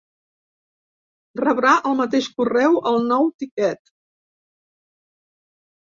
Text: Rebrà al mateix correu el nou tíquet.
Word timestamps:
Rebrà 1.41 1.75
al 1.89 1.99
mateix 2.01 2.31
correu 2.39 2.79
el 2.93 2.99
nou 3.11 3.29
tíquet. 3.45 3.95